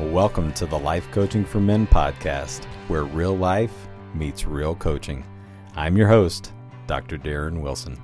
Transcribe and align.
Welcome 0.00 0.52
to 0.52 0.64
the 0.64 0.78
Life 0.78 1.10
Coaching 1.10 1.44
for 1.44 1.58
Men 1.58 1.84
podcast, 1.84 2.66
where 2.86 3.02
real 3.02 3.36
life 3.36 3.88
meets 4.14 4.46
real 4.46 4.76
coaching. 4.76 5.26
I'm 5.74 5.96
your 5.96 6.06
host, 6.06 6.52
Dr. 6.86 7.18
Darren 7.18 7.62
Wilson. 7.62 8.00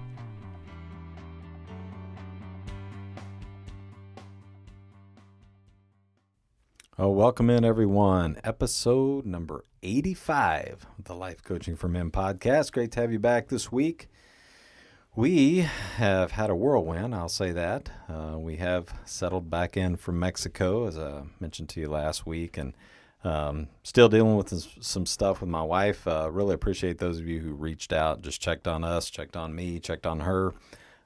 Oh, 6.98 7.10
welcome 7.10 7.48
in, 7.48 7.64
everyone. 7.64 8.40
Episode 8.42 9.24
number 9.24 9.64
85 9.84 10.88
of 10.98 11.04
the 11.04 11.14
Life 11.14 11.44
Coaching 11.44 11.76
for 11.76 11.86
Men 11.86 12.10
podcast. 12.10 12.72
Great 12.72 12.90
to 12.90 13.02
have 13.02 13.12
you 13.12 13.20
back 13.20 13.46
this 13.46 13.70
week. 13.70 14.08
We 15.16 15.60
have 15.96 16.32
had 16.32 16.50
a 16.50 16.56
whirlwind, 16.56 17.14
I'll 17.14 17.28
say 17.28 17.52
that. 17.52 17.88
Uh, 18.08 18.36
we 18.36 18.56
have 18.56 18.92
settled 19.04 19.48
back 19.48 19.76
in 19.76 19.94
from 19.94 20.18
Mexico, 20.18 20.88
as 20.88 20.98
I 20.98 21.22
mentioned 21.38 21.68
to 21.68 21.80
you 21.80 21.88
last 21.88 22.26
week, 22.26 22.56
and 22.56 22.74
um, 23.22 23.68
still 23.84 24.08
dealing 24.08 24.36
with 24.36 24.52
some 24.84 25.06
stuff 25.06 25.40
with 25.40 25.48
my 25.48 25.62
wife. 25.62 26.08
Uh, 26.08 26.28
really 26.32 26.52
appreciate 26.52 26.98
those 26.98 27.20
of 27.20 27.28
you 27.28 27.38
who 27.38 27.54
reached 27.54 27.92
out, 27.92 28.22
just 28.22 28.40
checked 28.40 28.66
on 28.66 28.82
us, 28.82 29.08
checked 29.08 29.36
on 29.36 29.54
me, 29.54 29.78
checked 29.78 30.04
on 30.04 30.18
her. 30.18 30.52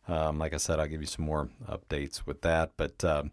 Um, 0.08 0.38
like 0.38 0.54
I 0.54 0.56
said, 0.56 0.80
I'll 0.80 0.88
give 0.88 1.02
you 1.02 1.06
some 1.06 1.26
more 1.26 1.50
updates 1.68 2.24
with 2.24 2.40
that. 2.40 2.72
But 2.78 3.04
uh, 3.04 3.24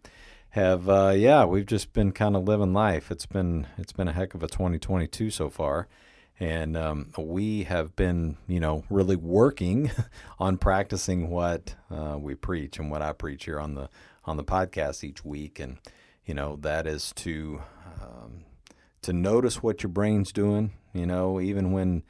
have 0.50 0.90
uh, 0.90 1.14
yeah, 1.16 1.46
we've 1.46 1.66
just 1.66 1.94
been 1.94 2.12
kind 2.12 2.36
of 2.36 2.44
living 2.44 2.74
life. 2.74 3.12
It's 3.12 3.26
been 3.26 3.68
it's 3.78 3.94
been 3.94 4.10
a 4.10 4.14
heck 4.14 4.34
of 4.34 4.44
a 4.44 4.48
2022 4.48 5.30
so 5.30 5.50
far 5.50 5.88
and 6.40 6.76
um, 6.76 7.12
we 7.18 7.64
have 7.64 7.96
been, 7.96 8.38
you 8.48 8.60
know, 8.60 8.84
really 8.90 9.16
working 9.16 9.92
on 10.40 10.58
practicing 10.58 11.30
what 11.30 11.76
uh, 11.90 12.18
we 12.20 12.36
preach 12.36 12.78
and 12.78 12.92
what 12.92 13.02
I 13.02 13.14
preach 13.14 13.46
here 13.46 13.60
on 13.60 13.76
the 13.76 13.90
on 14.26 14.38
the 14.38 14.44
podcast 14.44 15.04
each 15.04 15.24
week, 15.24 15.60
and 15.60 15.78
you 16.26 16.34
know 16.34 16.58
that 16.62 16.88
is 16.88 17.14
to 17.18 17.62
um, 18.02 18.44
to 19.04 19.14
notice 19.14 19.64
what 19.64 19.84
your 19.84 19.92
brain's 19.92 20.32
doing. 20.32 20.74
You 20.94 21.06
know, 21.06 21.40
even 21.40 21.72
when 21.72 22.04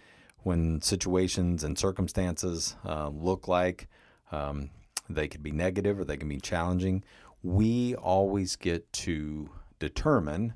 when 0.44 0.82
situations 0.82 1.64
and 1.64 1.78
circumstances 1.78 2.76
uh, 2.86 3.10
look 3.10 3.48
like 3.48 3.88
um, 4.32 4.70
they 5.10 5.28
could 5.28 5.44
be 5.44 5.52
negative 5.52 6.00
or 6.00 6.06
they 6.06 6.18
can 6.18 6.30
be 6.30 6.40
challenging, 6.40 7.04
we 7.44 7.96
always 7.96 8.56
get 8.56 8.92
to 8.94 9.50
determine 9.80 10.54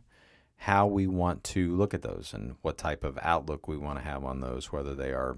how 0.63 0.85
we 0.85 1.07
want 1.07 1.41
to 1.45 1.73
look 1.73 1.93
at 1.93 2.01
those 2.01 2.33
and 2.33 2.55
what 2.61 2.77
type 2.77 3.05
of 3.05 3.17
outlook 3.21 3.65
we 3.65 3.77
want 3.77 3.97
to 3.97 4.03
have 4.03 4.25
on 4.25 4.41
those, 4.41 4.73
whether 4.73 4.93
they 4.93 5.11
are 5.11 5.37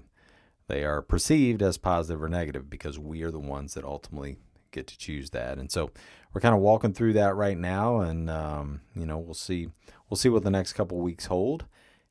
they 0.66 0.84
are 0.84 1.00
perceived 1.00 1.62
as 1.62 1.78
positive 1.78 2.22
or 2.22 2.28
negative, 2.28 2.68
because 2.68 2.98
we 2.98 3.22
are 3.22 3.30
the 3.30 3.38
ones 3.38 3.74
that 3.74 3.84
ultimately 3.84 4.36
get 4.72 4.88
to 4.88 4.98
choose 4.98 5.30
that. 5.30 5.58
And 5.58 5.70
so 5.70 5.90
we're 6.32 6.40
kind 6.40 6.54
of 6.54 6.60
walking 6.60 6.92
through 6.92 7.12
that 7.14 7.36
right 7.36 7.56
now, 7.56 8.00
and 8.00 8.28
um, 8.28 8.80
you 8.96 9.06
know 9.06 9.16
we'll 9.16 9.34
see 9.34 9.68
we'll 10.10 10.18
see 10.18 10.28
what 10.28 10.42
the 10.42 10.50
next 10.50 10.72
couple 10.72 10.98
weeks 10.98 11.26
hold. 11.26 11.66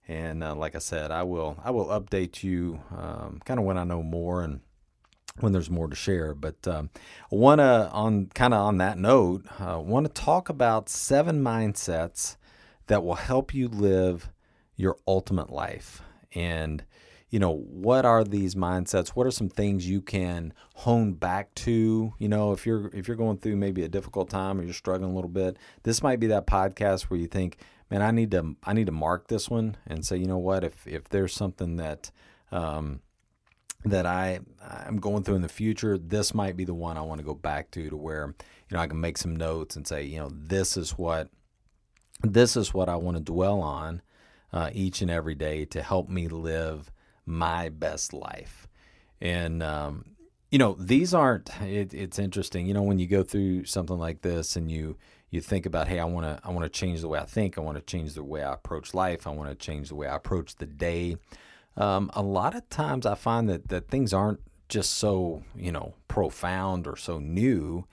And 0.07 0.41
uh, 0.41 0.55
like 0.55 0.75
I 0.75 0.79
said, 0.79 1.11
I 1.11 1.23
will 1.23 1.57
I 1.65 1.71
will 1.71 1.87
update 1.87 2.43
you 2.43 2.81
um, 2.97 3.41
kind 3.43 3.59
of 3.59 3.65
when 3.65 3.77
I 3.77 3.83
know 3.83 4.03
more 4.03 4.41
and 4.41 4.61
when 5.41 5.51
there's 5.51 5.69
more 5.69 5.89
to 5.89 5.95
share. 5.97 6.33
But 6.33 6.65
um, 6.65 6.91
I 7.29 7.35
want 7.35 7.59
to 7.59 7.89
on 7.91 8.27
kind 8.27 8.53
of 8.53 8.61
on 8.61 8.77
that 8.77 8.97
note, 8.97 9.43
uh, 9.59 9.81
want 9.81 10.05
to 10.07 10.13
talk 10.13 10.47
about 10.47 10.87
seven 10.87 11.43
mindsets 11.43 12.37
that 12.87 13.03
will 13.03 13.15
help 13.15 13.53
you 13.53 13.67
live 13.67 14.29
your 14.75 14.97
ultimate 15.07 15.49
life. 15.49 16.01
And, 16.33 16.83
you 17.29 17.39
know, 17.39 17.55
what 17.55 18.05
are 18.05 18.23
these 18.23 18.55
mindsets? 18.55 19.09
What 19.09 19.27
are 19.27 19.31
some 19.31 19.49
things 19.49 19.87
you 19.87 20.01
can 20.01 20.53
hone 20.75 21.13
back 21.13 21.53
to? 21.55 22.13
You 22.17 22.29
know, 22.29 22.51
if 22.51 22.65
you're 22.65 22.89
if 22.93 23.07
you're 23.07 23.17
going 23.17 23.37
through 23.37 23.55
maybe 23.55 23.83
a 23.83 23.89
difficult 23.89 24.29
time 24.29 24.59
or 24.59 24.63
you're 24.63 24.73
struggling 24.73 25.11
a 25.11 25.15
little 25.15 25.29
bit, 25.29 25.57
this 25.83 26.03
might 26.03 26.19
be 26.19 26.27
that 26.27 26.47
podcast 26.47 27.03
where 27.03 27.19
you 27.19 27.27
think, 27.27 27.57
man, 27.89 28.01
I 28.01 28.11
need 28.11 28.31
to 28.31 28.55
I 28.63 28.73
need 28.73 28.87
to 28.87 28.91
mark 28.91 29.27
this 29.27 29.49
one 29.49 29.77
and 29.87 30.05
say, 30.05 30.17
you 30.17 30.25
know 30.25 30.37
what, 30.37 30.63
if 30.63 30.85
if 30.87 31.09
there's 31.09 31.33
something 31.33 31.77
that 31.77 32.11
um, 32.51 33.01
that 33.85 34.05
I 34.05 34.39
I'm 34.61 34.97
going 34.97 35.23
through 35.23 35.35
in 35.35 35.41
the 35.41 35.49
future, 35.49 35.97
this 35.97 36.33
might 36.33 36.57
be 36.57 36.65
the 36.65 36.73
one 36.73 36.97
I 36.97 37.01
want 37.01 37.19
to 37.19 37.25
go 37.25 37.33
back 37.33 37.71
to 37.71 37.89
to 37.89 37.95
where 37.95 38.35
you 38.69 38.75
know 38.75 38.79
I 38.79 38.87
can 38.87 38.99
make 38.99 39.17
some 39.17 39.35
notes 39.35 39.75
and 39.75 39.87
say, 39.87 40.03
you 40.03 40.19
know, 40.19 40.29
this 40.33 40.75
is 40.75 40.97
what 40.97 41.29
this 42.23 42.55
is 42.55 42.73
what 42.73 42.89
I 42.89 42.95
want 42.95 43.17
to 43.17 43.23
dwell 43.23 43.61
on 43.61 44.01
uh, 44.53 44.69
each 44.73 45.01
and 45.01 45.11
every 45.11 45.35
day 45.35 45.65
to 45.65 45.81
help 45.81 46.09
me 46.09 46.27
live 46.27 46.91
my 47.25 47.69
best 47.69 48.13
life. 48.13 48.67
And, 49.19 49.61
um, 49.61 50.15
you 50.49 50.57
know, 50.57 50.75
these 50.79 51.13
aren't, 51.13 51.49
it, 51.61 51.93
it's 51.93 52.19
interesting, 52.19 52.67
you 52.67 52.73
know, 52.73 52.81
when 52.81 52.99
you 52.99 53.07
go 53.07 53.23
through 53.23 53.65
something 53.65 53.97
like 53.97 54.21
this 54.21 54.55
and 54.55 54.69
you, 54.69 54.97
you 55.29 55.39
think 55.39 55.65
about, 55.65 55.87
hey, 55.87 55.99
I 55.99 56.05
want 56.05 56.25
to, 56.25 56.45
I 56.45 56.51
want 56.51 56.63
to 56.63 56.69
change 56.69 57.01
the 57.01 57.07
way 57.07 57.19
I 57.19 57.25
think. 57.25 57.57
I 57.57 57.61
want 57.61 57.77
to 57.77 57.83
change 57.83 58.13
the 58.13 58.23
way 58.23 58.43
I 58.43 58.53
approach 58.53 58.93
life. 58.93 59.25
I 59.25 59.29
want 59.29 59.49
to 59.49 59.55
change 59.55 59.89
the 59.89 59.95
way 59.95 60.07
I 60.07 60.15
approach 60.15 60.55
the 60.55 60.65
day. 60.65 61.15
Um, 61.77 62.11
a 62.13 62.21
lot 62.21 62.53
of 62.53 62.67
times 62.69 63.05
I 63.05 63.15
find 63.15 63.47
that, 63.47 63.69
that 63.69 63.87
things 63.87 64.13
aren't 64.13 64.41
just 64.67 64.95
so, 64.95 65.43
you 65.55 65.71
know, 65.71 65.93
profound 66.09 66.85
or 66.85 66.97
so 66.97 67.19
new. 67.19 67.85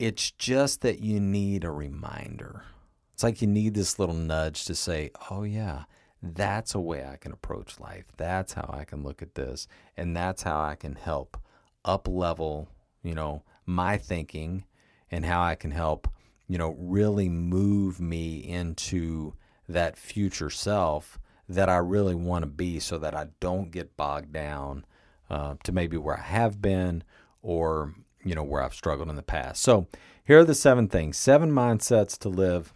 It's 0.00 0.32
just 0.32 0.80
that 0.80 0.98
you 0.98 1.20
need 1.20 1.62
a 1.62 1.70
reminder 1.70 2.64
it's 3.12 3.22
like 3.22 3.42
you 3.42 3.48
need 3.48 3.74
this 3.74 3.98
little 3.98 4.14
nudge 4.14 4.64
to 4.66 4.74
say, 4.74 5.10
oh, 5.30 5.42
yeah, 5.42 5.84
that's 6.22 6.74
a 6.74 6.80
way 6.80 7.04
I 7.04 7.16
can 7.16 7.32
approach 7.32 7.80
life. 7.80 8.04
That's 8.16 8.52
how 8.52 8.70
I 8.72 8.84
can 8.84 9.02
look 9.02 9.22
at 9.22 9.34
this. 9.34 9.66
And 9.96 10.16
that's 10.16 10.42
how 10.42 10.60
I 10.60 10.76
can 10.76 10.94
help 10.94 11.36
up 11.84 12.08
level, 12.08 12.68
you 13.02 13.14
know, 13.14 13.42
my 13.66 13.98
thinking 13.98 14.64
and 15.10 15.26
how 15.26 15.42
I 15.42 15.54
can 15.56 15.72
help, 15.72 16.08
you 16.48 16.58
know, 16.58 16.76
really 16.78 17.28
move 17.28 18.00
me 18.00 18.36
into 18.36 19.34
that 19.68 19.96
future 19.96 20.50
self 20.50 21.18
that 21.48 21.68
I 21.68 21.76
really 21.76 22.14
want 22.14 22.42
to 22.44 22.50
be 22.50 22.78
so 22.78 22.98
that 22.98 23.14
I 23.14 23.26
don't 23.40 23.70
get 23.70 23.96
bogged 23.96 24.32
down 24.32 24.84
uh, 25.28 25.56
to 25.64 25.72
maybe 25.72 25.96
where 25.96 26.18
I 26.18 26.22
have 26.22 26.62
been 26.62 27.04
or, 27.42 27.94
you 28.24 28.34
know, 28.34 28.44
where 28.44 28.62
I've 28.62 28.74
struggled 28.74 29.10
in 29.10 29.16
the 29.16 29.22
past. 29.22 29.62
So 29.62 29.86
here 30.24 30.38
are 30.38 30.44
the 30.44 30.54
seven 30.54 30.88
things, 30.88 31.16
seven 31.16 31.50
mindsets 31.50 32.16
to 32.20 32.28
live 32.28 32.72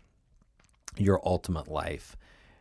your 0.99 1.21
ultimate 1.25 1.69
life. 1.69 2.17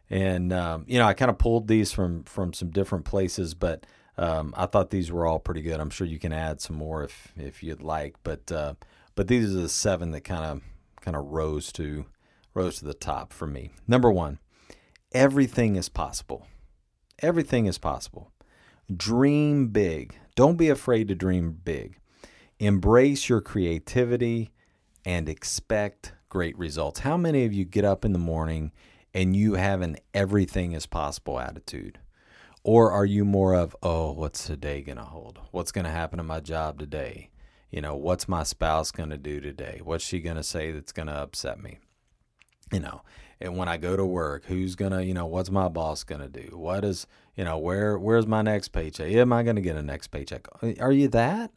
And 0.10 0.54
um, 0.54 0.86
you 0.88 1.00
know, 1.00 1.06
I 1.06 1.14
kind 1.14 1.32
of 1.32 1.38
pulled 1.38 1.68
these 1.68 1.92
from 1.92 2.24
from 2.24 2.54
some 2.54 2.70
different 2.70 3.06
places, 3.06 3.54
but 3.54 3.86
um, 4.18 4.54
I 4.56 4.66
thought 4.66 4.90
these 4.92 5.12
were 5.12 5.26
all 5.26 5.40
pretty 5.40 5.62
good. 5.62 5.80
I'm 5.80 5.90
sure 5.90 6.08
you 6.08 6.20
can 6.20 6.34
add 6.34 6.62
some 6.62 6.76
more 6.76 7.04
if 7.04 7.34
if 7.36 7.64
you'd 7.64 7.82
like, 7.82 8.16
but 8.24 8.52
uh, 8.52 8.76
but 9.16 9.28
these 9.28 9.56
are 9.56 9.62
the 9.62 9.70
seven 9.70 10.12
that 10.12 10.22
kind 10.22 10.46
of 10.46 10.62
kind 11.02 11.18
of 11.18 11.26
rose 11.26 11.72
to 11.74 12.06
rose 12.54 12.78
to 12.80 12.86
the 12.86 12.94
top 12.94 13.34
for 13.34 13.48
me. 13.48 13.72
Number 13.88 14.12
one, 14.12 14.40
everything 15.12 15.76
is 15.76 15.90
possible. 15.90 16.48
Everything 17.20 17.66
is 17.66 17.78
possible. 17.78 18.32
Dream 18.96 19.68
big. 19.68 20.16
Don't 20.36 20.58
be 20.58 20.70
afraid 20.70 21.08
to 21.08 21.16
dream 21.16 21.60
big. 21.64 21.98
Embrace 22.60 23.28
your 23.28 23.42
creativity 23.42 24.52
and 25.06 25.28
expect 25.28 26.14
great 26.36 26.58
results. 26.58 27.00
How 27.00 27.16
many 27.16 27.46
of 27.46 27.54
you 27.54 27.64
get 27.64 27.86
up 27.86 28.04
in 28.04 28.12
the 28.12 28.20
morning 28.20 28.74
and 29.14 29.34
you 29.34 29.54
have 29.54 29.80
an 29.80 29.96
everything 30.14 30.74
is 30.74 30.86
possible 30.86 31.40
attitude? 31.40 31.98
Or 32.62 32.92
are 32.92 33.06
you 33.06 33.24
more 33.24 33.56
of, 33.56 33.74
oh, 33.82 34.12
what's 34.12 34.46
today 34.46 34.82
going 34.82 34.98
to 34.98 35.06
hold? 35.06 35.40
What's 35.52 35.72
going 35.72 35.86
to 35.86 35.92
happen 35.92 36.20
in 36.20 36.26
my 36.26 36.42
job 36.42 36.78
today? 36.78 37.30
You 37.72 37.80
know, 37.80 37.96
what's 37.96 38.28
my 38.28 38.44
spouse 38.44 38.92
going 38.92 39.12
to 39.12 39.18
do 39.18 39.40
today? 39.40 39.80
What's 39.82 40.04
she 40.04 40.20
going 40.20 40.36
to 40.36 40.44
say 40.44 40.72
that's 40.74 40.92
going 40.92 41.08
to 41.08 41.14
upset 41.14 41.64
me? 41.64 41.78
You 42.70 42.82
know, 42.82 43.04
and 43.40 43.56
when 43.56 43.70
I 43.70 43.78
go 43.78 43.96
to 43.96 44.06
work, 44.06 44.44
who's 44.44 44.76
to, 44.92 45.06
you 45.06 45.14
know, 45.14 45.28
what's 45.28 45.50
my 45.50 45.70
boss 45.70 46.04
to 46.20 46.28
do? 46.28 46.58
What 46.58 46.84
is, 46.84 47.08
you 47.38 47.46
know, 47.46 47.58
where 47.58 47.98
where's 47.98 48.28
my 48.28 48.42
next 48.42 48.74
paycheck? 48.74 49.10
Am 49.10 49.32
I 49.32 49.44
to 49.56 49.62
get 49.62 49.78
a 49.78 49.82
next 49.82 50.08
paycheck? 50.08 50.48
Are 50.82 50.92
you 50.92 51.08
that? 51.08 51.52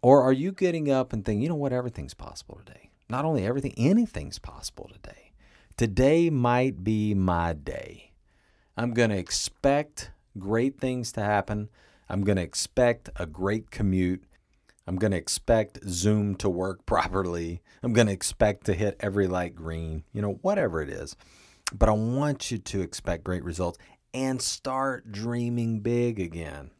Or 0.00 0.22
are 0.22 0.32
you 0.32 0.52
getting 0.52 0.92
up 0.92 1.12
and 1.12 1.24
thinking, 1.24 1.42
you 1.42 1.48
know 1.48 1.56
what, 1.56 1.72
everything's 1.72 2.14
possible 2.14 2.60
today? 2.64 2.91
Not 3.12 3.26
only 3.26 3.44
everything, 3.44 3.74
anything's 3.76 4.38
possible 4.38 4.90
today. 4.90 5.32
Today 5.76 6.30
might 6.30 6.82
be 6.82 7.12
my 7.12 7.52
day. 7.52 8.12
I'm 8.74 8.94
going 8.94 9.10
to 9.10 9.18
expect 9.18 10.12
great 10.38 10.80
things 10.80 11.12
to 11.12 11.20
happen. 11.20 11.68
I'm 12.08 12.24
going 12.24 12.36
to 12.36 12.42
expect 12.42 13.10
a 13.16 13.26
great 13.26 13.70
commute. 13.70 14.24
I'm 14.86 14.96
going 14.96 15.10
to 15.10 15.18
expect 15.18 15.86
Zoom 15.86 16.36
to 16.36 16.48
work 16.48 16.86
properly. 16.86 17.60
I'm 17.82 17.92
going 17.92 18.06
to 18.06 18.14
expect 18.14 18.64
to 18.64 18.72
hit 18.72 18.96
every 18.98 19.26
light 19.26 19.54
green, 19.54 20.04
you 20.14 20.22
know, 20.22 20.38
whatever 20.40 20.80
it 20.80 20.88
is. 20.88 21.14
But 21.70 21.90
I 21.90 21.92
want 21.92 22.50
you 22.50 22.56
to 22.56 22.80
expect 22.80 23.24
great 23.24 23.44
results 23.44 23.78
and 24.14 24.40
start 24.40 25.12
dreaming 25.12 25.80
big 25.80 26.18
again. 26.18 26.70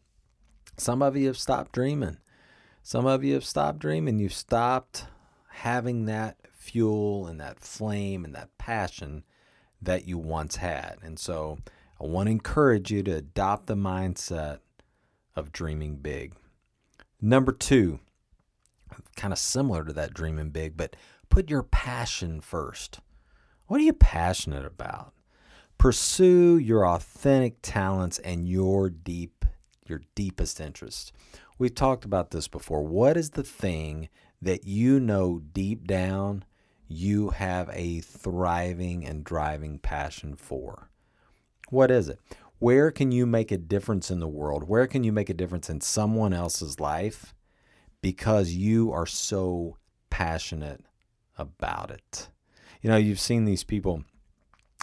Some 0.78 1.02
of 1.02 1.14
you 1.14 1.26
have 1.26 1.36
stopped 1.36 1.72
dreaming. 1.72 2.16
Some 2.82 3.04
of 3.04 3.22
you 3.22 3.34
have 3.34 3.44
stopped 3.44 3.80
dreaming. 3.80 4.18
You've 4.18 4.32
stopped 4.32 5.04
having 5.52 6.06
that 6.06 6.36
fuel 6.52 7.26
and 7.26 7.40
that 7.40 7.60
flame 7.60 8.24
and 8.24 8.34
that 8.34 8.56
passion 8.58 9.24
that 9.80 10.06
you 10.06 10.18
once 10.18 10.56
had. 10.56 10.98
And 11.02 11.18
so 11.18 11.58
I 12.00 12.04
want 12.04 12.26
to 12.26 12.32
encourage 12.32 12.90
you 12.90 13.02
to 13.04 13.16
adopt 13.16 13.66
the 13.66 13.74
mindset 13.74 14.58
of 15.34 15.52
dreaming 15.52 15.96
big. 15.96 16.34
Number 17.20 17.52
two, 17.52 18.00
kind 19.16 19.32
of 19.32 19.38
similar 19.38 19.84
to 19.84 19.92
that 19.92 20.14
dreaming 20.14 20.50
big, 20.50 20.76
but 20.76 20.96
put 21.28 21.50
your 21.50 21.62
passion 21.62 22.40
first. 22.40 23.00
What 23.66 23.80
are 23.80 23.84
you 23.84 23.92
passionate 23.92 24.66
about? 24.66 25.12
Pursue 25.78 26.58
your 26.58 26.86
authentic 26.86 27.56
talents 27.62 28.18
and 28.20 28.48
your 28.48 28.88
deep 28.88 29.44
your 29.86 30.00
deepest 30.14 30.60
interests. 30.60 31.12
We've 31.62 31.72
talked 31.72 32.04
about 32.04 32.32
this 32.32 32.48
before. 32.48 32.82
What 32.82 33.16
is 33.16 33.30
the 33.30 33.44
thing 33.44 34.08
that 34.40 34.66
you 34.66 34.98
know 34.98 35.42
deep 35.52 35.86
down 35.86 36.44
you 36.88 37.28
have 37.28 37.70
a 37.72 38.00
thriving 38.00 39.06
and 39.06 39.22
driving 39.22 39.78
passion 39.78 40.34
for? 40.34 40.90
What 41.68 41.92
is 41.92 42.08
it? 42.08 42.18
Where 42.58 42.90
can 42.90 43.12
you 43.12 43.26
make 43.26 43.52
a 43.52 43.58
difference 43.58 44.10
in 44.10 44.18
the 44.18 44.26
world? 44.26 44.64
Where 44.64 44.88
can 44.88 45.04
you 45.04 45.12
make 45.12 45.30
a 45.30 45.34
difference 45.34 45.70
in 45.70 45.80
someone 45.80 46.32
else's 46.32 46.80
life 46.80 47.32
because 48.00 48.50
you 48.50 48.90
are 48.90 49.06
so 49.06 49.76
passionate 50.10 50.84
about 51.38 51.92
it? 51.92 52.28
You 52.80 52.90
know, 52.90 52.96
you've 52.96 53.20
seen 53.20 53.44
these 53.44 53.62
people 53.62 54.02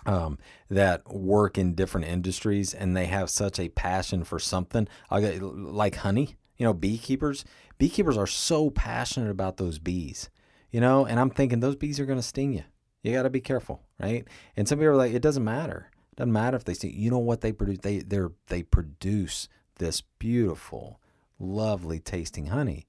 um, 0.06 0.40
that 0.70 1.14
work 1.14 1.58
in 1.58 1.76
different 1.76 2.08
industries 2.08 2.74
and 2.74 2.96
they 2.96 3.08
have 3.08 3.30
such 3.30 3.60
a 3.60 3.68
passion 3.68 4.24
for 4.24 4.40
something, 4.40 4.88
like 5.12 5.96
honey. 5.96 6.38
You 6.60 6.66
know, 6.66 6.74
beekeepers. 6.74 7.44
Beekeepers 7.80 8.18
are 8.18 8.28
so 8.28 8.70
passionate 8.70 9.32
about 9.32 9.58
those 9.58 9.80
bees. 9.80 10.30
You 10.70 10.82
know, 10.82 11.08
and 11.08 11.20
I'm 11.20 11.32
thinking 11.32 11.60
those 11.60 11.76
bees 11.76 12.00
are 12.00 12.06
going 12.06 12.20
to 12.20 12.24
sting 12.24 12.54
you. 12.54 12.64
You 13.02 13.14
got 13.14 13.24
to 13.24 13.32
be 13.32 13.42
careful, 13.42 13.82
right? 14.00 14.28
And 14.56 14.68
some 14.68 14.78
people 14.78 14.90
are 14.90 14.96
like, 14.96 15.14
it 15.14 15.22
doesn't 15.22 15.44
matter. 15.44 15.90
Doesn't 16.16 16.34
matter 16.34 16.58
if 16.58 16.66
they 16.66 16.74
see. 16.74 16.90
You 16.90 17.10
know 17.10 17.18
what 17.18 17.42
they 17.42 17.54
produce? 17.54 17.80
They 17.80 18.00
they 18.00 18.20
they 18.48 18.62
produce 18.62 19.48
this 19.78 20.02
beautiful, 20.20 21.00
lovely 21.40 22.00
tasting 22.00 22.48
honey, 22.48 22.88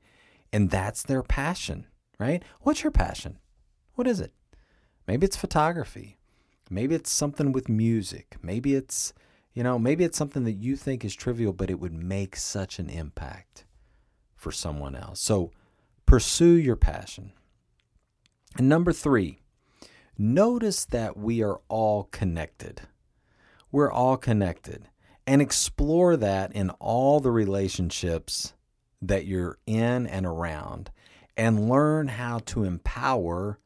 and 0.52 0.68
that's 0.68 1.04
their 1.04 1.22
passion, 1.22 1.86
right? 2.18 2.42
What's 2.62 2.82
your 2.82 2.90
passion? 2.90 3.38
What 3.94 4.08
is 4.08 4.20
it? 4.20 4.32
Maybe 5.06 5.26
it's 5.26 5.36
photography. 5.36 6.18
Maybe 6.68 6.96
it's 6.96 7.10
something 7.10 7.52
with 7.52 7.68
music. 7.68 8.36
Maybe 8.42 8.74
it's 8.74 9.12
you 9.52 9.62
know 9.62 9.78
maybe 9.78 10.04
it's 10.04 10.18
something 10.18 10.44
that 10.44 10.52
you 10.52 10.76
think 10.76 11.04
is 11.04 11.14
trivial, 11.14 11.52
but 11.52 11.70
it 11.70 11.80
would 11.80 11.92
make 11.92 12.36
such 12.36 12.78
an 12.78 12.88
impact 12.88 13.64
for 14.34 14.52
someone 14.52 14.94
else. 14.94 15.20
So 15.20 15.52
pursue 16.06 16.54
your 16.54 16.76
passion. 16.76 17.32
And 18.56 18.68
number 18.68 18.92
three, 18.92 19.40
notice 20.18 20.84
that 20.86 21.16
we 21.16 21.42
are 21.42 21.60
all 21.68 22.04
connected. 22.04 22.82
We're 23.70 23.92
all 23.92 24.16
connected. 24.16 24.88
And 25.26 25.40
explore 25.40 26.16
that 26.16 26.52
in 26.52 26.70
all 26.80 27.20
the 27.20 27.30
relationships 27.30 28.54
that 29.00 29.26
you're 29.26 29.58
in 29.66 30.06
and 30.06 30.26
around 30.26 30.90
and 31.36 31.68
learn 31.68 32.08
how 32.08 32.40
to 32.40 32.64
empower 32.64 33.60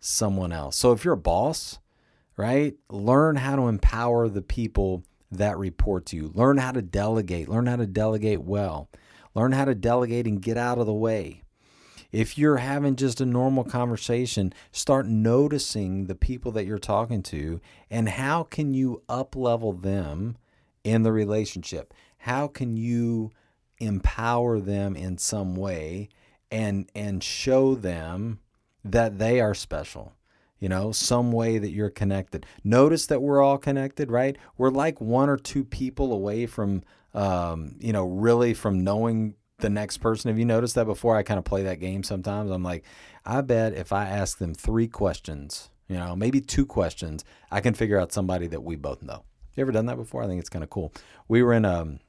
someone 0.00 0.52
else. 0.52 0.76
So 0.76 0.92
if 0.92 1.04
you're 1.04 1.14
a 1.14 1.18
boss, 1.18 1.78
right, 2.36 2.74
learn 2.90 3.36
how 3.36 3.56
to 3.56 3.68
empower 3.68 4.28
the 4.28 4.42
people 4.42 5.04
that 5.30 5.58
report 5.58 6.06
to 6.06 6.16
you. 6.16 6.30
Learn 6.34 6.58
how 6.58 6.72
to 6.72 6.82
delegate, 6.82 7.48
learn 7.48 7.66
how 7.66 7.76
to 7.76 7.86
delegate 7.86 8.42
well. 8.42 8.88
Learn 9.34 9.52
how 9.52 9.66
to 9.66 9.74
delegate 9.74 10.26
and 10.26 10.40
get 10.40 10.56
out 10.56 10.78
of 10.78 10.86
the 10.86 10.94
way. 10.94 11.42
If 12.10 12.38
you're 12.38 12.56
having 12.56 12.96
just 12.96 13.20
a 13.20 13.26
normal 13.26 13.64
conversation, 13.64 14.54
start 14.72 15.06
noticing 15.06 16.06
the 16.06 16.14
people 16.14 16.52
that 16.52 16.64
you're 16.64 16.78
talking 16.78 17.22
to 17.24 17.60
and 17.90 18.08
how 18.08 18.44
can 18.44 18.72
you 18.72 19.02
up 19.08 19.36
level 19.36 19.72
them 19.74 20.38
in 20.84 21.02
the 21.02 21.12
relationship? 21.12 21.92
How 22.18 22.46
can 22.46 22.76
you 22.76 23.32
empower 23.78 24.58
them 24.58 24.96
in 24.96 25.18
some 25.18 25.54
way 25.54 26.08
and 26.50 26.90
and 26.94 27.22
show 27.22 27.74
them 27.74 28.40
that 28.84 29.18
they 29.18 29.40
are 29.40 29.54
special? 29.54 30.14
You 30.58 30.68
know, 30.68 30.92
some 30.92 31.32
way 31.32 31.58
that 31.58 31.70
you're 31.70 31.90
connected. 31.90 32.46
Notice 32.64 33.06
that 33.06 33.22
we're 33.22 33.42
all 33.42 33.58
connected, 33.58 34.10
right? 34.10 34.36
We're 34.56 34.70
like 34.70 35.00
one 35.00 35.28
or 35.28 35.36
two 35.36 35.64
people 35.64 36.12
away 36.12 36.46
from, 36.46 36.82
um, 37.14 37.76
you 37.78 37.92
know, 37.92 38.06
really 38.06 38.54
from 38.54 38.82
knowing 38.82 39.34
the 39.58 39.70
next 39.70 39.98
person. 39.98 40.28
Have 40.28 40.38
you 40.38 40.44
noticed 40.44 40.74
that 40.74 40.86
before? 40.86 41.16
I 41.16 41.22
kind 41.22 41.38
of 41.38 41.44
play 41.44 41.62
that 41.64 41.80
game 41.80 42.02
sometimes. 42.02 42.50
I'm 42.50 42.62
like, 42.62 42.84
I 43.24 43.40
bet 43.40 43.74
if 43.74 43.92
I 43.92 44.06
ask 44.06 44.38
them 44.38 44.54
three 44.54 44.88
questions, 44.88 45.70
you 45.88 45.96
know, 45.96 46.16
maybe 46.16 46.40
two 46.40 46.66
questions, 46.66 47.24
I 47.50 47.60
can 47.60 47.74
figure 47.74 48.00
out 48.00 48.12
somebody 48.12 48.46
that 48.48 48.62
we 48.62 48.76
both 48.76 49.02
know. 49.02 49.24
You 49.54 49.62
ever 49.62 49.72
done 49.72 49.86
that 49.86 49.96
before? 49.96 50.22
I 50.22 50.26
think 50.26 50.40
it's 50.40 50.50
kind 50.50 50.62
of 50.62 50.70
cool. 50.70 50.92
We 51.28 51.42
were 51.42 51.52
in 51.52 51.64
a, 51.64 51.80
um, 51.80 52.00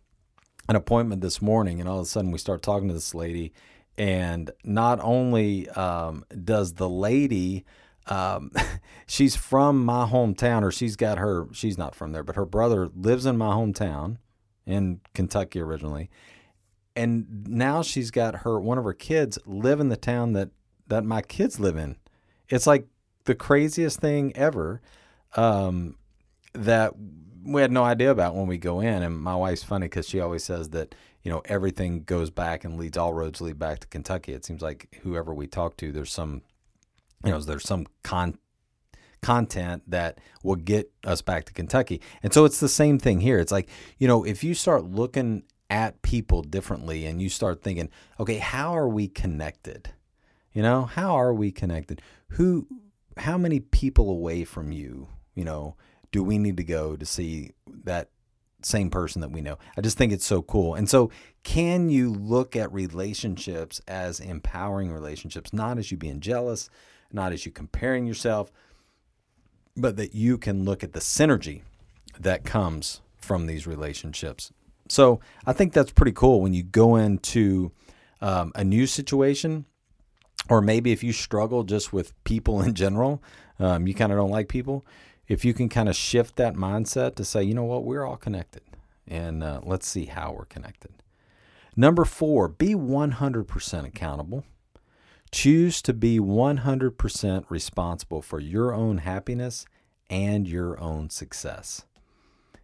an 0.70 0.76
appointment 0.76 1.22
this 1.22 1.42
morning, 1.42 1.80
and 1.80 1.88
all 1.88 2.00
of 2.00 2.04
a 2.04 2.10
sudden 2.10 2.32
we 2.32 2.38
start 2.38 2.62
talking 2.62 2.90
to 2.90 2.94
this 2.94 3.16
lady, 3.16 3.54
and 3.98 4.52
not 4.66 5.00
only 5.02 5.70
um, 5.70 6.26
does 6.44 6.74
the 6.74 6.90
lady 6.90 7.66
um, 8.10 8.52
she's 9.08 9.36
from 9.36 9.84
my 9.84 10.06
hometown, 10.06 10.64
or 10.64 10.72
she's 10.72 10.96
got 10.96 11.18
her, 11.18 11.48
she's 11.52 11.78
not 11.78 11.96
from 11.96 12.12
there, 12.12 12.24
but 12.24 12.36
her 12.36 12.46
brother 12.46 12.90
lives 12.96 13.26
in 13.26 13.38
my 13.38 13.54
hometown 13.54 14.18
in 14.66 15.00
Kentucky 15.14 15.62
originally 15.62 16.10
and 16.98 17.48
now 17.48 17.84
she's 17.84 18.10
got 18.10 18.38
her 18.38 18.60
one 18.60 18.80
of 18.80 18.84
her 18.84 18.94
kids 18.94 19.38
live 19.46 19.80
in 19.80 19.90
the 19.90 19.96
town 19.96 20.34
that 20.34 20.50
that 20.88 21.04
my 21.04 21.22
kids 21.22 21.60
live 21.60 21.78
in. 21.78 21.96
It's 22.50 22.66
like 22.66 22.88
the 23.26 23.36
craziest 23.36 24.00
thing 24.00 24.36
ever 24.36 24.82
um, 25.36 25.96
that 26.54 26.94
we 27.46 27.62
had 27.62 27.72
no 27.72 27.84
idea 27.84 28.10
about 28.10 28.36
when 28.36 28.48
we 28.48 28.58
go 28.58 28.80
in. 28.80 29.04
And 29.04 29.20
my 29.20 29.36
wife's 29.36 29.64
funny 29.64 29.86
because 29.86 30.08
she 30.08 30.20
always 30.20 30.44
says 30.44 30.70
that 30.70 30.96
you 31.24 31.32
know 31.32 31.44
everything 31.46 32.04
goes 32.04 32.32
back 32.32 32.64
and 32.64 32.80
leads 32.80 32.98
all 32.98 33.14
roads 33.14 33.42
lead 33.42 33.60
back 33.60 33.80
to 33.80 33.88
Kentucky. 33.88 34.34
It 34.34 34.44
seems 34.44 34.64
like 34.64 35.00
whoever 35.04 35.34
we 35.36 35.46
talk 35.46 35.78
to, 35.78 35.92
there's 35.92 36.12
some 36.12 36.42
you 37.24 37.32
know 37.32 37.40
there's 37.40 37.68
some 37.68 37.88
con 38.04 38.38
content 39.22 39.84
that 39.88 40.20
will 40.44 40.56
get 40.56 40.92
us 41.04 41.22
back 41.22 41.46
to 41.46 41.54
Kentucky. 41.54 42.02
And 42.24 42.34
so 42.34 42.46
it's 42.46 42.60
the 42.60 42.70
same 42.70 43.00
thing 43.00 43.20
here. 43.20 43.40
It's 43.40 43.52
like, 43.52 43.68
you 43.98 44.08
know, 44.08 44.24
if 44.24 44.44
you 44.44 44.54
start 44.54 44.86
looking 44.86 45.44
at 45.70 46.02
people 46.02 46.42
differently 46.42 47.06
and 47.06 47.22
you 47.22 47.30
start 47.30 47.62
thinking, 47.62 47.90
okay, 48.20 48.38
how 48.38 48.76
are 48.76 48.88
we 48.88 49.08
connected? 49.08 49.90
You 50.54 50.62
know, 50.62 50.86
how 50.86 51.16
are 51.16 51.34
we 51.34 51.52
connected? 51.52 52.02
Who, 52.30 52.68
how 53.18 53.38
many 53.38 53.60
people 53.60 54.10
away 54.10 54.44
from 54.44 54.72
you, 54.72 55.08
you 55.36 55.44
know, 55.44 55.76
do 56.12 56.24
we 56.24 56.38
need 56.38 56.58
to 56.58 56.64
go 56.64 56.96
to 56.96 57.06
see 57.06 57.52
that 57.84 58.10
same 58.64 58.90
person 58.90 59.22
that 59.22 59.32
we 59.32 59.42
know? 59.42 59.58
I 59.78 59.82
just 59.82 59.98
think 59.98 60.14
it's 60.14 60.26
so 60.26 60.42
cool. 60.42 60.74
And 60.74 60.90
so, 60.90 61.12
can 61.44 61.90
you 61.90 62.12
look 62.12 62.56
at 62.56 62.72
relationships 62.72 63.82
as 63.88 64.20
empowering 64.20 64.92
relationships, 64.92 65.54
not 65.54 65.78
as 65.78 65.92
you 65.92 65.98
being 65.98 66.22
jealous, 66.22 66.70
not 67.12 67.34
as 67.34 67.46
you 67.46 67.52
comparing 67.52 68.06
yourself, 68.06 68.52
but 69.76 69.96
that 69.98 70.16
you 70.16 70.38
can 70.38 70.66
look 70.66 70.84
at 70.84 70.94
the 70.94 71.00
synergy 71.00 71.62
that 72.20 72.44
comes 72.44 73.02
from 73.18 73.46
these 73.46 73.68
relationships 73.68 74.52
so 74.90 75.20
I 75.46 75.54
think 75.54 75.74
that's 75.74 75.92
pretty 75.92 76.12
cool 76.12 76.42
when 76.42 76.54
you 76.54 76.64
go 76.64 76.96
into 76.96 77.72
um, 78.22 78.52
a 78.56 78.64
new 78.64 78.88
situation, 78.88 79.66
or 80.50 80.62
maybe 80.62 80.92
if 80.92 81.04
you 81.04 81.12
struggle 81.12 81.64
just 81.64 81.94
with 81.94 82.22
people 82.24 82.62
in 82.64 82.74
general, 82.74 83.22
um, 83.60 83.88
you 83.88 83.94
kind 83.94 84.12
of 84.12 84.18
don't 84.18 84.32
like 84.32 84.48
people. 84.48 84.86
If 85.28 85.44
you 85.44 85.54
can 85.54 85.68
kind 85.68 85.90
of 85.90 85.96
shift 85.96 86.38
that 86.38 86.56
mindset 86.56 87.16
to 87.16 87.26
say, 87.26 87.44
you 87.44 87.54
know 87.54 87.66
what, 87.66 87.84
we're 87.84 88.06
all 88.06 88.18
connected. 88.18 88.62
and 89.08 89.44
uh, 89.44 89.62
let's 89.64 89.88
see 89.88 90.06
how 90.06 90.34
we're 90.34 90.46
connected. 90.46 90.92
Number 91.76 92.06
four, 92.06 92.48
be 92.48 92.74
100% 92.74 93.86
accountable. 93.86 94.46
Choose 95.32 95.82
to 95.84 95.94
be 95.94 96.20
100% 96.20 97.46
responsible 97.50 98.22
for 98.22 98.40
your 98.40 98.74
own 98.74 99.00
happiness 99.00 99.66
and 100.10 100.48
your 100.48 100.80
own 100.80 101.10
success. 101.10 101.86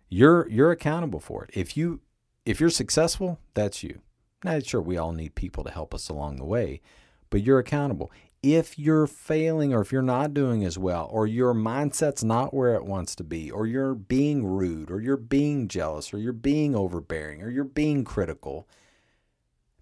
You're 0.10 0.48
you're 0.48 0.72
accountable 0.72 1.20
for 1.20 1.44
it. 1.44 1.50
If 1.54 1.76
you 1.76 2.00
if 2.46 2.60
you're 2.60 2.70
successful, 2.70 3.40
that's 3.54 3.84
you. 3.84 4.02
Now, 4.44 4.60
sure, 4.60 4.82
we 4.82 4.98
all 4.98 5.14
need 5.14 5.36
people 5.36 5.64
to 5.64 5.72
help 5.72 5.94
us 5.94 6.10
along 6.10 6.36
the 6.36 6.46
way, 6.46 6.82
but 7.30 7.42
you're 7.42 7.60
accountable. 7.60 8.12
If 8.42 8.78
you're 8.78 9.08
failing 9.08 9.74
or 9.74 9.82
if 9.82 9.94
you're 9.94 10.02
not 10.02 10.34
doing 10.34 10.66
as 10.66 10.78
well, 10.78 11.08
or 11.12 11.26
your 11.26 11.54
mindset's 11.54 12.24
not 12.26 12.54
where 12.54 12.76
it 12.76 12.84
wants 12.86 13.16
to 13.16 13.24
be, 13.24 13.50
or 13.50 13.66
you're 13.66 13.96
being 13.96 14.46
rude, 14.46 14.92
or 14.92 15.00
you're 15.00 15.16
being 15.16 15.70
jealous, 15.70 16.14
or 16.14 16.18
you're 16.18 16.34
being 16.34 16.76
overbearing, 16.76 17.42
or 17.42 17.50
you're 17.50 17.64
being 17.64 18.04
critical, 18.04 18.68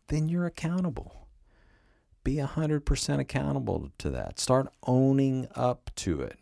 then 0.10 0.30
you're 0.30 0.46
accountable. 0.46 1.21
Be 2.24 2.36
100% 2.36 3.20
accountable 3.20 3.90
to 3.98 4.10
that. 4.12 4.40
Start 4.40 4.72
owning 4.86 5.48
up 5.56 5.90
to 5.98 6.22
it. 6.22 6.38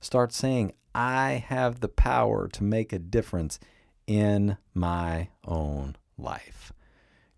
Start 0.00 0.32
saying, 0.32 0.72
I 0.94 1.44
have 1.46 1.80
the 1.80 1.88
power 1.88 2.48
to 2.48 2.64
make 2.64 2.92
a 2.92 2.98
difference 2.98 3.58
in 4.06 4.56
my 4.74 5.28
own 5.44 5.96
life. 6.16 6.72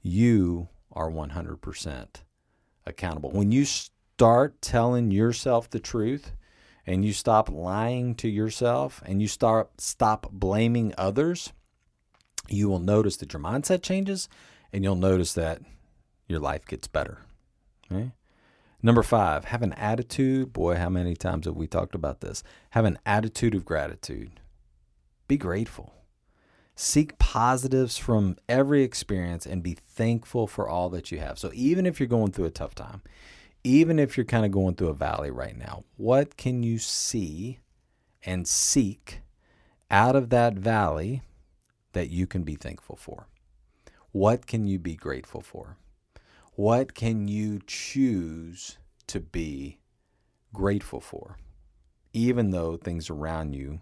You 0.03 0.69
are 0.93 1.11
100% 1.11 2.07
accountable. 2.87 3.31
When 3.31 3.51
you 3.51 3.65
start 3.65 4.63
telling 4.63 5.11
yourself 5.11 5.69
the 5.69 5.81
truth 5.81 6.33
and 6.87 7.05
you 7.05 7.13
stop 7.13 7.51
lying 7.51 8.15
to 8.17 8.29
yourself 8.29 9.03
and 9.05 9.21
you 9.21 9.29
start 9.29 9.81
stop 9.81 10.31
blaming 10.31 10.95
others, 10.97 11.53
you 12.49 12.69
will 12.69 12.79
notice 12.79 13.17
that 13.17 13.33
your 13.33 13.43
mindset 13.43 13.83
changes 13.83 14.29
and 14.73 14.85
you'll 14.85 14.97
notice 14.97 15.35
that 15.35 15.61
your 16.29 16.41
life 16.41 16.67
gets 16.67 16.87
better. 16.87 17.19
Okay? 17.91 18.13
Number 18.83 19.03
five, 19.03 19.47
have 19.47 19.63
an 19.63 19.75
attitude. 19.75 20.53
Boy, 20.53 20.77
how 20.77 20.89
many 20.89 21.15
times 21.15 21.47
have 21.47 21.57
we 21.57 21.67
talked 21.67 21.95
about 21.95 22.21
this? 22.21 22.43
Have 22.71 22.85
an 22.85 22.99
attitude 23.05 23.55
of 23.55 23.65
gratitude. 23.65 24.41
Be 25.29 25.37
grateful. 25.37 25.93
Seek 26.75 27.19
positives 27.19 27.99
from 27.99 28.37
every 28.49 28.83
experience 28.83 29.45
and 29.45 29.63
be 29.63 29.75
thankful 29.75 30.47
for 30.47 30.67
all 30.67 30.89
that 30.91 31.13
you 31.13 31.19
have. 31.19 31.39
So, 31.39 31.51
even 31.53 31.85
if 31.85 32.01
you're 32.01 32.07
going 32.07 32.33
through 32.33 32.47
a 32.47 32.51
tough 32.51 32.75
time, 32.75 33.03
even 33.63 33.99
if 33.99 34.17
you're 34.17 34.25
kind 34.25 34.47
of 34.47 34.51
going 34.51 34.77
through 34.77 34.89
a 34.89 34.95
valley 34.95 35.31
right 35.31 35.57
now, 35.57 35.85
what 35.99 36.39
can 36.39 36.63
you 36.63 36.79
see 36.79 37.59
and 38.25 38.49
seek 38.49 39.21
out 39.91 40.17
of 40.17 40.31
that 40.31 40.55
valley 40.55 41.21
that 41.93 42.09
you 42.09 42.27
can 42.27 42.45
be 42.45 42.55
thankful 42.55 42.97
for? 42.97 43.27
What 44.13 44.47
can 44.47 44.67
you 44.67 44.79
be 44.79 44.97
grateful 44.97 45.43
for? 45.43 45.77
What 46.61 46.93
can 46.93 47.27
you 47.27 47.61
choose 47.67 48.77
to 49.07 49.19
be 49.19 49.79
grateful 50.53 51.01
for, 51.01 51.39
even 52.13 52.51
though 52.51 52.77
things 52.77 53.09
around 53.09 53.55
you 53.55 53.81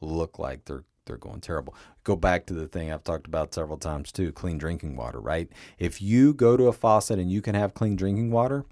look 0.00 0.38
like 0.38 0.64
they're 0.64 0.84
they're 1.04 1.18
going 1.18 1.42
terrible. 1.42 1.74
Go 2.02 2.16
back 2.16 2.46
to 2.46 2.54
the 2.54 2.66
thing 2.66 2.90
I've 2.90 3.04
talked 3.04 3.26
about 3.26 3.52
several 3.52 3.76
times 3.76 4.10
too, 4.10 4.32
clean 4.32 4.56
drinking 4.56 4.96
water, 4.96 5.20
right? 5.20 5.50
If 5.78 6.00
you 6.00 6.32
go 6.32 6.56
to 6.56 6.68
a 6.68 6.72
faucet 6.72 7.18
and 7.18 7.30
you 7.30 7.42
can 7.42 7.54
have 7.54 7.74
clean 7.74 7.94
drinking 7.94 8.30
water, 8.30 8.64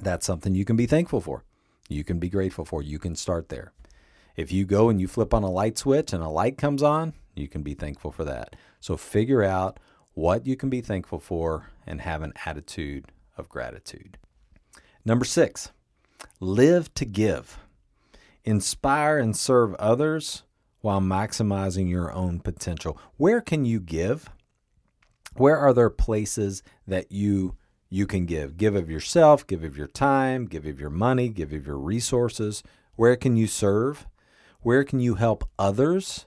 that's 0.00 0.24
something 0.24 0.54
you 0.54 0.64
can 0.64 0.76
be 0.76 0.86
thankful 0.86 1.20
for. 1.20 1.42
You 1.88 2.04
can 2.04 2.20
be 2.20 2.28
grateful 2.28 2.64
for. 2.64 2.82
You 2.82 3.00
can 3.00 3.16
start 3.16 3.48
there. 3.48 3.72
If 4.36 4.52
you 4.52 4.64
go 4.64 4.88
and 4.88 5.00
you 5.00 5.08
flip 5.08 5.34
on 5.34 5.42
a 5.42 5.50
light 5.50 5.76
switch 5.76 6.12
and 6.12 6.22
a 6.22 6.28
light 6.28 6.56
comes 6.56 6.84
on, 6.84 7.14
you 7.34 7.48
can 7.48 7.64
be 7.64 7.74
thankful 7.74 8.12
for 8.12 8.22
that. 8.26 8.54
So 8.78 8.96
figure 8.96 9.42
out 9.42 9.80
what 10.14 10.46
you 10.46 10.56
can 10.56 10.70
be 10.70 10.80
thankful 10.80 11.18
for 11.18 11.70
and 11.90 12.00
have 12.02 12.22
an 12.22 12.32
attitude 12.46 13.06
of 13.36 13.48
gratitude. 13.48 14.16
Number 15.04 15.24
six, 15.24 15.72
live 16.38 16.94
to 16.94 17.04
give. 17.04 17.58
Inspire 18.44 19.18
and 19.18 19.36
serve 19.36 19.74
others 19.74 20.44
while 20.82 21.00
maximizing 21.00 21.90
your 21.90 22.12
own 22.12 22.38
potential. 22.38 22.96
Where 23.16 23.40
can 23.40 23.64
you 23.64 23.80
give? 23.80 24.30
Where 25.34 25.58
are 25.58 25.74
there 25.74 25.90
places 25.90 26.62
that 26.86 27.10
you 27.10 27.56
you 27.88 28.06
can 28.06 28.24
give? 28.24 28.56
Give 28.56 28.76
of 28.76 28.88
yourself, 28.88 29.44
give 29.44 29.64
of 29.64 29.76
your 29.76 29.88
time, 29.88 30.46
give 30.46 30.64
of 30.66 30.78
your 30.78 30.90
money, 30.90 31.28
give 31.28 31.52
of 31.52 31.66
your 31.66 31.78
resources. 31.78 32.62
Where 32.94 33.16
can 33.16 33.36
you 33.36 33.48
serve? 33.48 34.06
Where 34.60 34.84
can 34.84 35.00
you 35.00 35.16
help 35.16 35.48
others 35.58 36.26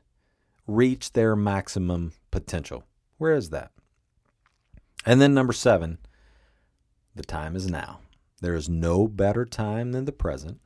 reach 0.67 1.13
their 1.13 1.38
maximum 1.38 2.12
potential? 2.32 2.84
Where 3.17 3.34
is 3.34 3.50
that? 3.51 3.72
And 5.06 5.22
then 5.22 5.34
number 5.34 5.54
7, 5.54 5.98
the 7.16 7.24
time 7.24 7.56
is 7.56 7.70
now. 7.70 8.00
There 8.42 8.56
is 8.56 8.70
no 8.70 9.08
better 9.08 9.46
time 9.46 9.92
than 9.92 10.06
the 10.06 10.12
present. 10.12 10.60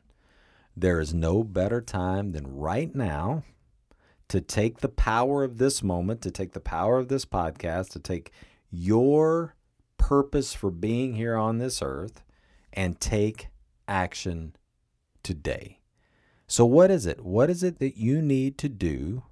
There 0.76 1.00
is 1.00 1.14
no 1.14 1.44
better 1.44 1.82
time 1.82 2.32
than 2.32 2.56
right 2.56 2.94
now 2.94 3.44
to 4.28 4.42
take 4.42 4.80
the 4.80 4.90
power 4.90 5.44
of 5.44 5.58
this 5.58 5.82
moment, 5.82 6.22
to 6.22 6.32
take 6.32 6.54
the 6.54 6.60
power 6.60 7.00
of 7.00 7.08
this 7.08 7.26
podcast, 7.26 7.90
to 7.92 8.00
take 8.00 8.32
your 8.70 9.56
purpose 9.98 10.54
for 10.54 10.70
being 10.70 11.16
here 11.16 11.36
on 11.36 11.58
this 11.58 11.82
earth 11.82 12.24
and 12.74 13.00
take 13.00 13.48
action 13.88 14.56
today. 15.24 15.80
So, 16.48 16.66
what 16.66 16.92
is 16.92 17.06
it? 17.06 17.24
What 17.24 17.50
is 17.50 17.64
it 17.64 17.80
that 17.80 17.98
you 17.98 18.22
need 18.22 18.58
to 18.60 18.70
do 18.70 19.24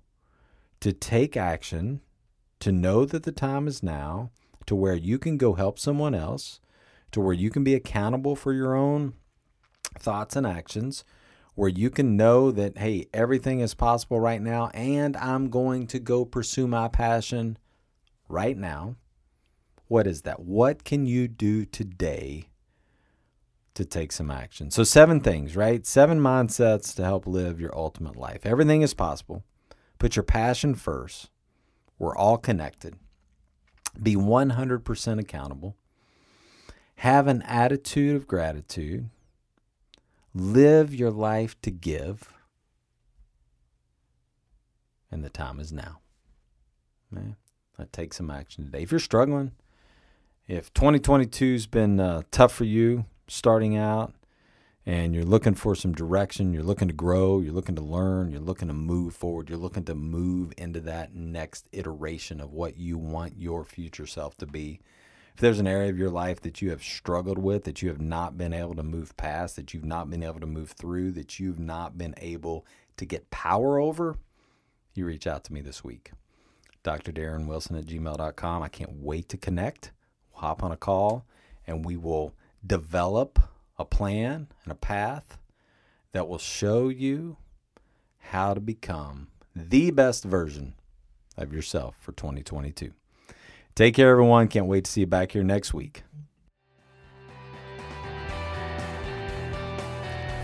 to 0.80 0.92
take 0.92 1.38
action, 1.38 2.02
to 2.60 2.72
know 2.72 3.06
that 3.06 3.24
the 3.24 3.32
time 3.32 3.68
is 3.68 3.82
now, 3.82 4.32
to 4.66 4.76
where 4.76 4.96
you 4.96 5.18
can 5.20 5.38
go 5.38 5.54
help 5.54 5.80
someone 5.80 6.16
else, 6.16 6.60
to 7.12 7.22
where 7.22 7.34
you 7.34 7.50
can 7.50 7.64
be 7.64 7.76
accountable 7.76 8.36
for 8.36 8.54
your 8.54 8.76
own 8.76 9.14
thoughts 9.98 10.36
and 10.36 10.46
actions, 10.46 11.04
where 11.56 11.70
you 11.70 11.90
can 11.90 12.18
know 12.18 12.52
that, 12.52 12.78
hey, 12.78 13.08
everything 13.14 13.62
is 13.62 13.74
possible 13.74 14.20
right 14.20 14.42
now, 14.42 14.68
and 14.74 15.16
I'm 15.18 15.50
going 15.50 15.88
to 15.88 16.00
go 16.00 16.26
pursue 16.26 16.68
my 16.68 16.88
passion 16.88 17.58
right 18.28 18.58
now. 18.58 18.96
What 19.88 20.08
is 20.08 20.24
that? 20.24 20.42
What 20.42 20.84
can 20.84 21.06
you 21.06 21.28
do 21.28 21.64
today 21.66 22.50
to 23.76 23.86
take 23.86 24.12
some 24.12 24.32
action? 24.32 24.72
So, 24.72 24.84
seven 24.84 25.22
things, 25.22 25.56
right? 25.56 25.86
Seven 25.86 26.20
mindsets 26.20 26.94
to 26.96 27.04
help 27.04 27.28
live 27.28 27.62
your 27.62 27.76
ultimate 27.78 28.16
life. 28.16 28.46
Everything 28.46 28.82
is 28.82 28.94
possible. 28.94 29.44
Put 30.00 30.16
your 30.16 30.24
passion 30.24 30.76
first. 30.76 31.30
We're 31.98 32.18
all 32.18 32.38
connected. 32.38 32.96
Be 34.02 34.16
100% 34.16 35.20
accountable. 35.20 35.76
Have 36.98 37.28
an 37.28 37.42
attitude 37.44 38.16
of 38.16 38.28
gratitude 38.28 39.10
Live 40.38 40.94
your 40.94 41.12
life 41.12 41.60
to 41.62 41.72
give. 41.72 42.30
And 45.10 45.24
the 45.24 45.30
time 45.30 45.62
is 45.62 45.72
now. 45.72 46.02
Man, 47.10 47.38
that 47.78 47.94
takes 47.94 48.18
some 48.18 48.30
action 48.30 48.66
today. 48.66 48.84
If 48.84 48.92
you're 48.92 49.00
struggling, 49.00 49.54
if 50.46 50.74
2022's 50.74 51.68
been 51.68 52.02
uh, 52.02 52.24
tough 52.32 52.52
for 52.54 52.66
you 52.66 53.06
starting 53.30 53.78
out 53.78 54.14
and 54.86 55.16
you're 55.16 55.24
looking 55.24 55.56
for 55.56 55.76
some 55.76 55.94
direction, 55.94 56.54
you're 56.54 56.64
looking 56.64 56.88
to 56.88 56.94
grow, 56.94 57.40
you're 57.40 57.54
looking 57.54 57.76
to 57.76 57.82
learn, 57.82 58.30
you're 58.30 58.40
looking 58.40 58.68
to 58.68 58.74
move 58.74 59.16
forward, 59.16 59.50
you're 59.50 59.58
looking 59.58 59.86
to 59.86 59.96
move 59.96 60.54
into 60.58 60.80
that 60.82 61.16
next 61.16 61.68
iteration 61.72 62.40
of 62.40 62.54
what 62.54 62.78
you 62.78 62.98
want 62.98 63.38
your 63.38 63.66
future 63.66 64.06
self 64.06 64.38
to 64.38 64.46
be, 64.46 64.80
if 65.36 65.42
there's 65.42 65.60
an 65.60 65.68
area 65.68 65.90
of 65.90 65.98
your 65.98 66.10
life 66.10 66.40
that 66.42 66.62
you 66.62 66.70
have 66.70 66.82
struggled 66.82 67.38
with, 67.38 67.66
that 67.66 67.82
you 67.82 67.90
have 67.90 68.00
not 68.00 68.38
been 68.38 68.54
able 68.54 68.74
to 68.76 68.84
move 68.84 69.18
past, 69.18 69.58
that 69.58 69.74
you've 69.74 69.84
not 69.84 70.10
been 70.10 70.24
able 70.24 70.40
to 70.40 70.46
move 70.46 70.72
through, 70.72 71.12
that 71.12 71.42
you've 71.42 71.60
not 71.60 71.98
been 71.98 72.16
able 72.20 72.66
to 72.96 73.06
get 73.06 73.30
power 73.32 73.78
over, 73.78 74.16
you 74.94 75.06
reach 75.06 75.28
out 75.28 75.44
to 75.44 75.52
me 75.52 75.60
this 75.60 75.84
week. 75.84 76.12
Dr. 76.84 77.12
Darren 77.12 77.48
Wilson 77.48 77.76
at 77.76 77.86
gmail.com. 77.86 78.64
I 78.64 78.70
can't 78.70 79.02
wait 79.02 79.28
to 79.28 79.38
connect. 79.38 79.92
Hop 80.36 80.64
on 80.64 80.72
a 80.72 80.78
call 80.78 81.26
and 81.68 81.84
we 81.84 81.98
will 81.98 82.34
develop 82.66 83.38
a 83.78 83.86
plan 83.86 84.48
and 84.64 84.72
a 84.72 84.76
path 84.76 85.38
that 86.12 86.28
will 86.28 86.38
show 86.38 86.90
you 86.90 87.38
how 88.18 88.54
to 88.54 88.60
become 88.60 89.28
the 89.56 89.92
best 89.92 90.24
version 90.24 90.76
of 91.38 91.54
yourself 91.54 91.96
for 92.00 92.12
2022. 92.14 92.92
Take 93.76 93.96
care, 93.96 94.12
everyone. 94.12 94.48
Can't 94.48 94.68
wait 94.68 94.86
to 94.86 94.92
see 94.92 95.02
you 95.02 95.08
back 95.08 95.34
here 95.34 95.44
next 95.44 95.74
week. 95.74 96.04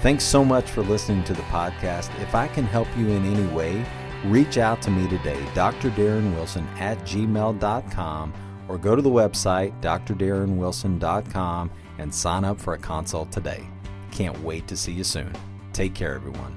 Thanks 0.01 0.23
so 0.23 0.43
much 0.43 0.69
for 0.69 0.81
listening 0.81 1.23
to 1.25 1.33
the 1.33 1.43
podcast. 1.43 2.09
If 2.21 2.33
I 2.33 2.47
can 2.47 2.65
help 2.65 2.88
you 2.97 3.07
in 3.09 3.23
any 3.23 3.45
way, 3.53 3.85
reach 4.25 4.57
out 4.57 4.81
to 4.81 4.91
me 4.91 5.07
today, 5.07 5.39
Dr. 5.53 5.91
Darren 5.91 6.33
Wilson 6.33 6.67
at 6.79 6.97
gmail.com, 7.00 8.33
or 8.67 8.77
go 8.77 8.95
to 8.95 9.01
the 9.01 9.09
website, 9.09 9.79
drdarrenwilson.com, 9.81 11.71
and 12.01 12.13
sign 12.13 12.43
up 12.43 12.60
for 12.60 12.74
a 12.74 12.77
consult 12.77 13.31
today. 13.31 13.67
Can't 14.12 14.43
wait 14.43 14.67
to 14.67 14.75
see 14.75 14.91
you 14.91 15.03
soon. 15.03 15.31
Take 15.74 15.93
care, 15.93 16.15
everyone. 16.15 16.55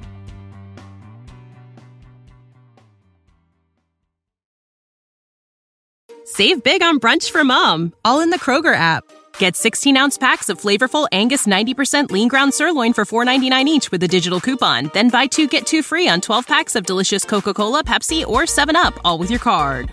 Save 6.24 6.64
big 6.64 6.82
on 6.82 6.98
brunch 6.98 7.30
for 7.30 7.44
mom, 7.44 7.92
all 8.04 8.20
in 8.20 8.30
the 8.30 8.38
Kroger 8.38 8.74
app. 8.74 9.04
Get 9.38 9.56
16 9.56 9.96
ounce 9.96 10.18
packs 10.18 10.48
of 10.48 10.60
flavorful 10.60 11.06
Angus 11.12 11.46
90% 11.46 12.10
lean 12.10 12.28
ground 12.28 12.54
sirloin 12.54 12.92
for 12.92 13.04
$4.99 13.04 13.66
each 13.66 13.90
with 13.90 14.02
a 14.02 14.08
digital 14.08 14.40
coupon. 14.40 14.90
Then 14.94 15.10
buy 15.10 15.26
two 15.26 15.46
get 15.46 15.66
two 15.66 15.82
free 15.82 16.08
on 16.08 16.20
12 16.20 16.46
packs 16.46 16.76
of 16.76 16.86
delicious 16.86 17.24
Coca 17.24 17.54
Cola, 17.54 17.84
Pepsi, 17.84 18.26
or 18.26 18.42
7UP, 18.42 18.98
all 19.04 19.18
with 19.18 19.30
your 19.30 19.40
card. 19.40 19.92